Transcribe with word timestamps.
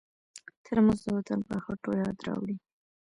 ترموز 0.63 0.99
د 1.05 1.07
وطن 1.17 1.39
پر 1.47 1.57
خټو 1.65 1.91
یاد 2.01 2.17
راوړي. 2.27 2.55